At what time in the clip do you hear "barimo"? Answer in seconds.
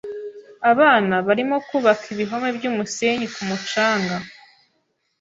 1.27-1.57